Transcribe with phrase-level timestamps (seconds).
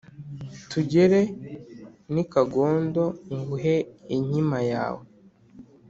[0.69, 1.21] tugere
[2.13, 3.03] n’ i kagondo
[3.41, 3.75] nguhe
[4.17, 5.03] inkima yawe.’